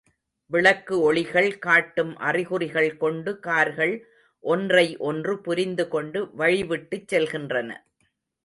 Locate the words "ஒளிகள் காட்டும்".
1.01-2.17